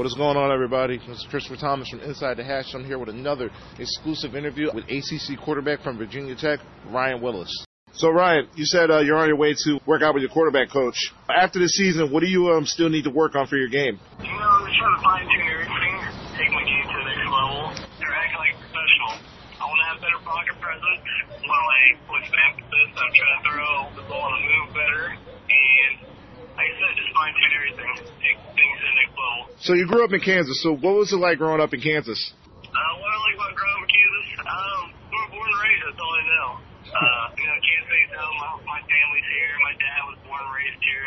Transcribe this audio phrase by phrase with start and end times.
[0.00, 0.96] What is going on, everybody?
[0.96, 2.72] This is Christopher Thomas from Inside the Hash.
[2.72, 6.56] I'm here with another exclusive interview with ACC quarterback from Virginia Tech,
[6.88, 7.52] Ryan Willis.
[7.92, 10.72] So, Ryan, you said uh, you're on your way to work out with your quarterback
[10.72, 10.96] coach.
[11.28, 14.00] After the season, what do you um, still need to work on for your game?
[14.24, 15.94] You know, I'm just trying to fine tune everything,
[16.32, 17.60] take my game to the next level.
[18.00, 19.12] They're acting like a professional.
[19.60, 21.00] I want to have better pocket presence.
[21.28, 25.12] I want to put some emphasis on trying to throw the ball and move better.
[25.12, 25.92] And
[26.56, 27.92] like I said, just fine tune everything,
[28.24, 29.49] take things to the next level.
[29.60, 30.62] So, you grew up in Kansas.
[30.62, 32.18] So, what was it like growing up in Kansas?
[32.64, 35.82] Uh, what I like about growing up in Kansas, um, we were born and raised,
[35.84, 36.48] that's all I know.
[36.90, 40.82] Uh, you know, Kansas home, my, my family's here, my dad was born and raised
[40.84, 41.06] here,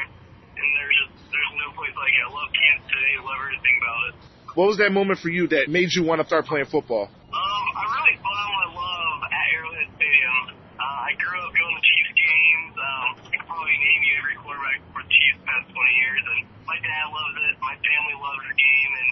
[0.57, 2.23] and there's just, there's no place like it.
[2.25, 4.13] I love Kansas City, I love everything about it.
[4.53, 7.09] What was that moment for you that made you want to start playing football?
[7.09, 10.37] Um, I really found my love at Arrowhead Stadium.
[10.77, 12.73] Uh, I grew up going to Chiefs games.
[12.77, 16.21] Um, I could probably name you every quarterback for the Chiefs the past 20 years,
[16.21, 19.09] and my dad loves it, my family loves the game, and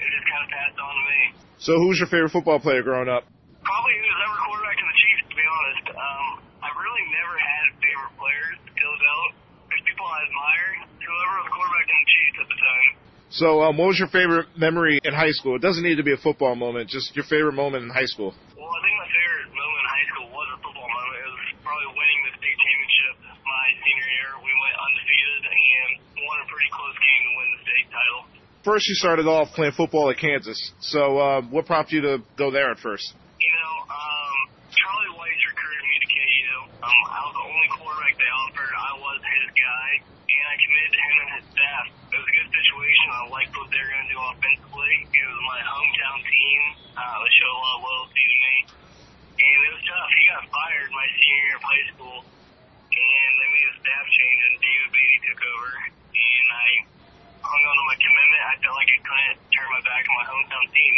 [0.00, 1.20] it just kind of passed on to me.
[1.68, 3.28] So, who was your favorite football player growing up?
[3.60, 5.84] Probably who's ever quarterback in the Chiefs, to be honest.
[5.92, 6.26] Um,
[6.64, 9.32] I really never had favorite players, still don't.
[9.68, 10.68] There's people I admire.
[10.96, 12.88] Whoever was quarterback in the Chiefs at the time.
[13.28, 15.60] So, um, what was your favorite memory in high school?
[15.60, 18.32] It doesn't need to be a football moment, just your favorite moment in high school.
[28.68, 30.60] First, you started off playing football at Kansas.
[30.84, 33.16] So, uh, what prompted you to go there at first?
[33.40, 34.36] You know, um,
[34.68, 36.52] Charlie Weis recruited me to KU.
[36.84, 38.68] Um, I was the only quarterback they offered.
[38.68, 41.84] I was his guy, and I committed to him and his staff.
[42.12, 43.04] It was a good situation.
[43.08, 44.94] I liked what they were going to do offensively.
[45.16, 46.60] It was my hometown team.
[46.92, 48.54] Uh, they showed a lot of loyalty to me,
[49.32, 50.10] and it was tough.
[50.12, 54.40] He got fired my senior year of high school, and they made a staff change,
[54.44, 56.68] and David Beaty took over, and I
[57.48, 58.40] hung on to my commitment.
[58.44, 60.94] I felt like I couldn't turn my back on my hometown team.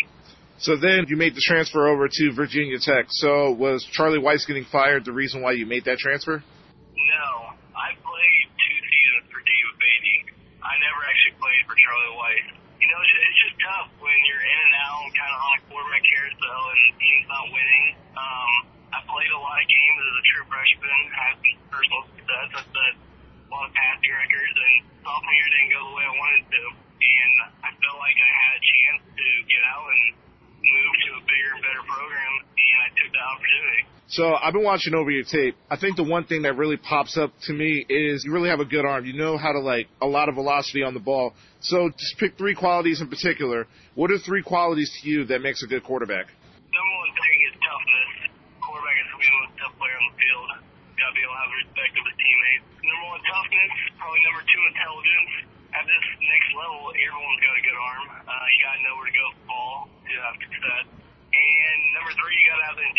[0.60, 3.06] So then you made the transfer over to Virginia Tech.
[3.09, 6.43] So was Charlie Weis getting fired the reason why you made that transfer?
[6.43, 7.28] No,
[7.72, 10.16] I played two seasons for David Beaty.
[10.60, 12.47] I never actually played for Charlie Weis.
[12.76, 15.53] You know, it's just, it's just tough when you're in and out, kind of on
[15.56, 17.87] a quarterback carousel, and the team's not winning.
[18.20, 18.53] Um,
[18.93, 22.49] I played a lot of games as a true freshman, had some personal success.
[22.53, 24.76] I set a lot of passing records, and
[25.09, 26.62] sophomore year didn't go the way I wanted to.
[27.00, 27.34] And
[27.65, 30.04] I felt like I had a chance to get out and
[30.60, 33.82] move to a bigger and better program, and I took the opportunity.
[34.10, 35.54] So I've been watching over your tape.
[35.71, 38.59] I think the one thing that really pops up to me is you really have
[38.59, 39.06] a good arm.
[39.06, 41.31] You know how to like a lot of velocity on the ball.
[41.62, 43.70] So just pick three qualities in particular.
[43.94, 46.26] What are three qualities to you that makes a good quarterback?
[46.26, 48.34] Number one thing is toughness.
[48.59, 50.49] Quarterback is the most tough player on the field.
[50.99, 52.66] Gotta be able to have respect of his teammates.
[52.82, 53.72] Number one, toughness.
[53.94, 55.32] Probably number two, intelligence.
[55.70, 58.04] At this next level, everyone's got a good arm.
[58.26, 60.99] Uh, you gotta know where to go with the ball to have success.
[61.31, 62.91] And number three, you gotta have the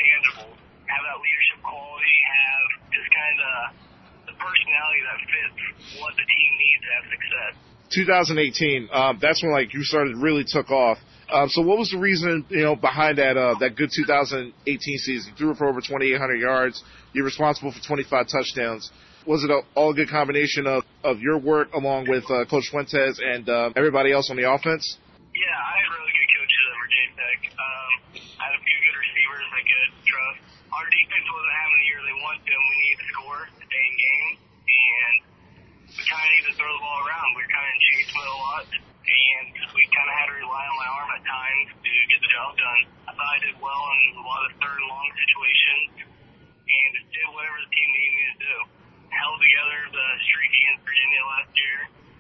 [4.52, 5.60] personality that fits
[6.04, 7.54] what the team needs to have success.
[7.92, 8.90] 2018.
[8.92, 11.00] Um, that's when like you started really took off.
[11.32, 14.52] Um, so what was the reason you know behind that uh, that good 2018
[15.00, 15.32] season?
[15.32, 16.84] You threw for over 2,800 yards.
[17.14, 18.92] You're responsible for 25 touchdowns.
[19.28, 22.68] Was it a, all a good combination of, of your work along with uh, Coach
[22.74, 24.98] Fuentes and uh, everybody else on the offense?
[25.32, 27.40] Yeah, I had really good coaches at Virginia Tech.
[27.54, 27.92] Um,
[28.42, 30.40] I had a few good receivers I could trust.
[30.74, 33.62] Our defense wasn't having the year they wanted to, and we needed to score to
[33.62, 34.38] stay in games.
[34.42, 35.16] And
[35.96, 37.28] we kind of needed to throw the ball around.
[37.34, 40.36] We were kind of in chase mode a lot, and we kind of had to
[40.38, 42.82] rely on my arm at times to get the job done.
[43.10, 47.10] I thought I did well in a lot of third and long situations, and just
[47.10, 48.56] did whatever the team needed me to do.
[49.10, 51.80] Held together the streak against Virginia last year,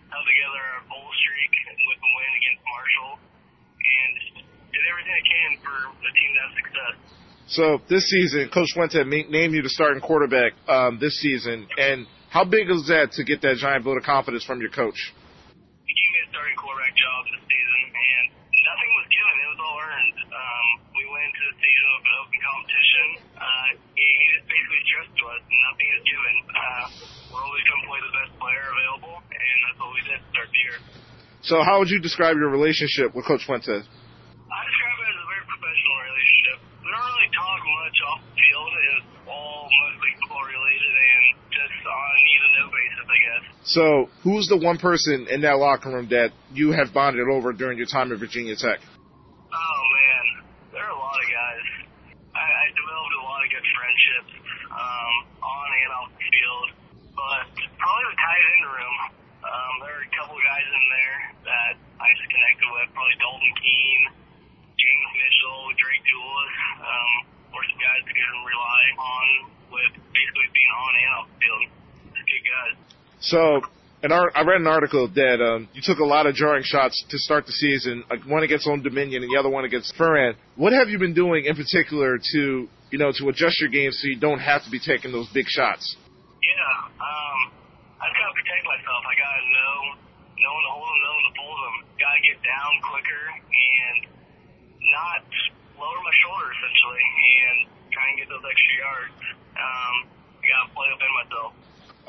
[0.10, 1.54] held together our bowl streak
[1.86, 4.12] with the win against Marshall, and
[4.74, 6.96] did everything I can for the team to have success.
[7.48, 12.10] So this season, Coach Fuentes ma- named you the starting quarterback um, this season, and
[12.32, 14.96] how big is that to get that giant vote of confidence from your coach?
[15.84, 19.34] He gave me a starting quarterback job this season, and nothing was given.
[19.36, 20.18] It was all earned.
[20.32, 23.08] Um, we went into the season with an open competition.
[23.36, 23.68] Uh,
[24.00, 26.36] he, he just basically stressed to us, nothing is given.
[26.56, 26.86] Uh,
[27.36, 30.28] we're always going to play the best player available, and that's what we did to
[30.32, 30.78] start the year.
[31.44, 33.84] So how would you describe your relationship with Coach Fuentes?
[33.84, 36.58] I describe it as a very professional relationship.
[36.80, 38.72] We don't really talk much off the field.
[38.72, 43.46] It's all mostly football related and just on a need to know basis, I guess.
[43.72, 47.80] So who's the one person in that locker room that you have bonded over during
[47.80, 48.84] your time at Virginia Tech?
[48.84, 50.26] Oh man,
[50.76, 51.66] there are a lot of guys.
[52.36, 54.34] I, I developed a lot of good friendships
[54.76, 56.68] um, on and off the field,
[57.16, 57.44] but
[57.80, 58.98] probably the tight end room.
[59.40, 63.56] Um, there are a couple guys in there that I just connected with, probably Dalton
[63.56, 64.06] Keene,
[64.76, 67.12] James Mitchell, Drake DeIuliis, um,
[67.56, 69.28] or some guys that can rely on
[69.72, 71.71] with basically being on and off the field.
[73.22, 73.62] So,
[74.02, 76.98] an art, I read an article that um, you took a lot of jarring shots
[77.10, 80.34] to start the season, like one against Old Dominion and the other one against Furman.
[80.58, 82.42] What have you been doing in particular to,
[82.90, 85.46] you know, to adjust your game so you don't have to be taking those big
[85.46, 85.86] shots?
[86.42, 87.40] Yeah, um,
[88.02, 89.02] I gotta protect myself.
[89.06, 89.78] I gotta know,
[90.42, 91.76] know when to hold them, know when to pull them.
[92.02, 93.98] Gotta get down quicker and
[94.98, 95.22] not
[95.78, 97.58] lower my shoulder essentially, and
[97.94, 99.18] try and get those extra yards.
[99.62, 101.61] Um, I gotta play within myself.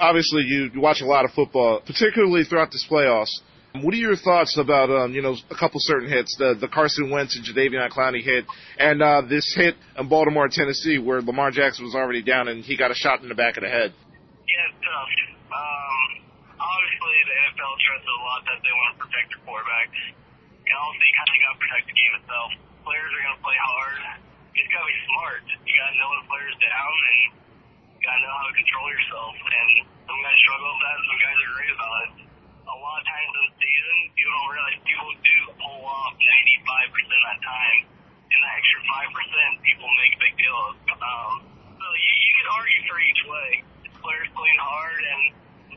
[0.02, 3.30] Obviously, you, watch a lot of football, particularly throughout this playoffs.
[3.78, 7.08] What are your thoughts about, um, you know, a couple certain hits, the the Carson
[7.08, 8.44] Wentz and Jadeveon Clowney hit,
[8.82, 12.76] and uh, this hit in Baltimore, Tennessee, where Lamar Jackson was already down and he
[12.76, 13.94] got a shot in the back of the head?
[13.94, 15.12] Yeah, it's tough.
[15.54, 16.08] Um,
[16.58, 20.00] obviously, the NFL stresses a lot that they want to protect their quarterbacks.
[20.66, 22.50] And also, you kind of got to protect the game itself.
[22.82, 24.02] Players are going to play hard.
[24.50, 25.42] You just got to be smart.
[25.62, 27.41] You got to know when player's down, and
[28.02, 29.34] you got to know how to control yourself.
[29.46, 29.70] And
[30.10, 32.10] some guys struggle with that, some guys are great about it.
[32.66, 36.98] A lot of times in the season, people don't realize people do pull off 95%
[36.98, 37.78] of that time.
[38.26, 40.74] And the extra 5%, people make a big deal of.
[40.98, 41.32] Um,
[41.78, 43.48] so you, you can argue for each way
[44.02, 45.22] players playing hard and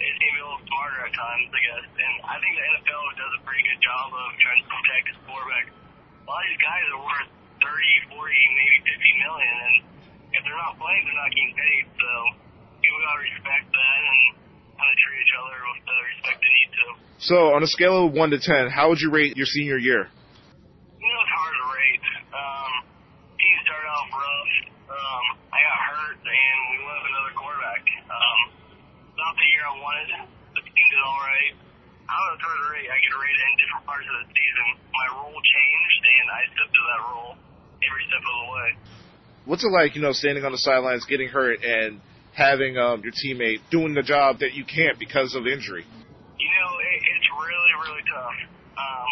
[0.01, 1.85] they seem a little smarter at times, I guess.
[1.93, 5.17] And I think the NFL does a pretty good job of trying to protect his
[5.29, 5.69] quarterback.
[5.69, 7.29] A lot of these guys are worth
[7.61, 9.75] 30, 40, maybe 50 million, and
[10.35, 11.83] if they're not playing, they're not getting paid.
[11.95, 12.11] So
[12.83, 14.19] people gotta respect that and
[14.75, 16.85] kind of treat each other with the respect they need to.
[17.17, 20.11] So, on a scale of 1 to 10, how would you rate your senior year?
[20.99, 22.05] You know, it's hard to rate.
[22.35, 22.71] Um,
[23.39, 24.53] team started off rough.
[24.91, 27.83] Um, I got hurt, and we went with another quarterback.
[28.11, 28.39] Um,
[29.15, 30.09] not the year I wanted.
[30.59, 31.53] The team did all right.
[32.05, 32.89] I don't know, it's hard to rate.
[32.91, 34.67] I get rated in different parts of the season.
[34.93, 37.33] My role changed, and I stepped to that role
[37.81, 38.69] every step of the way.
[39.45, 42.01] What's it like, you know, standing on the sidelines, getting hurt, and
[42.33, 45.85] having um, your teammate doing the job that you can't because of injury?
[45.85, 48.37] You know, it, it's really, really tough.
[48.73, 49.11] Um,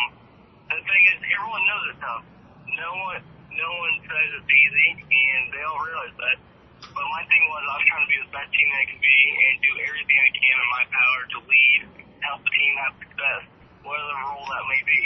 [0.73, 2.25] the thing is, everyone knows it's tough.
[2.65, 3.21] No one,
[3.53, 6.37] no one says it's easy, and they all realize that.
[6.81, 9.17] But my thing was, I was trying to be the best team I can be
[9.37, 11.79] and do everything I can in my power to lead,
[12.25, 13.41] help the team have success,
[13.85, 15.03] whatever role that may be.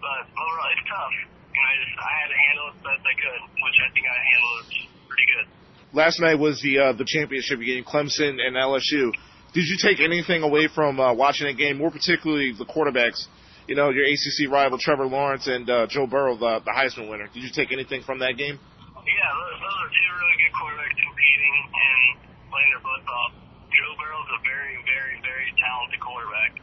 [0.00, 1.16] But overall, it's tough,
[1.52, 4.06] and I just I had to handle it the best I could, which I think
[4.06, 4.64] I handled
[5.08, 5.46] pretty good.
[5.92, 9.10] Last night was the uh, the championship game, Clemson and LSU.
[9.52, 13.26] Did you take anything away from uh, watching that game, more particularly the quarterbacks?
[13.66, 17.26] You know, your ACC rival Trevor Lawrence and uh, Joe Burrow, the, the Heisman winner.
[17.34, 18.58] Did you take anything from that game?
[18.58, 22.02] Yeah, those, those are two really good quarterbacks competing and
[22.50, 23.32] playing their butts off.
[23.74, 26.62] Joe Burrow's a very, very, very talented quarterback.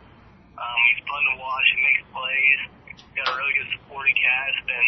[0.56, 1.68] Um, he's fun to watch.
[1.70, 2.60] He makes plays.
[2.88, 4.88] He's got a really good supporting cast, and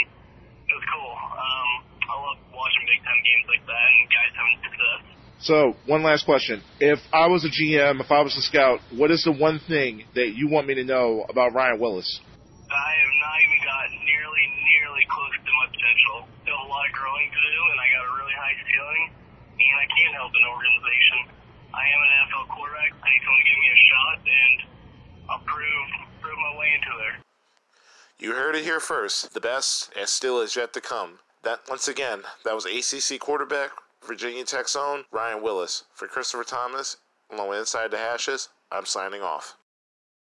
[0.71, 1.13] it was cool.
[1.13, 1.69] Um,
[2.09, 5.01] I love watching big time games like that and guys having success.
[5.39, 6.61] So, one last question.
[6.79, 10.03] If I was a GM, if I was a scout, what is the one thing
[10.13, 12.19] that you want me to know about Ryan Willis?
[12.67, 16.27] I have not even got nearly, nearly close to my potential.
[16.43, 19.03] Still a lot of growing to do, and I got a really high ceiling,
[19.63, 21.17] and I can help an organization.
[21.71, 22.91] I am an NFL quarterback.
[22.99, 24.57] I need someone to give me a shot, and
[25.31, 25.87] I'll prove
[26.19, 27.15] prove my way into there.
[28.19, 29.33] You heard it here first.
[29.33, 31.23] The best and still is yet to come.
[31.47, 33.71] That once again, that was ACC quarterback,
[34.09, 35.83] Virginia Tech's own Ryan Willis.
[35.93, 36.97] For Christopher Thomas,
[37.29, 39.55] with Inside the Hashes, I'm signing off.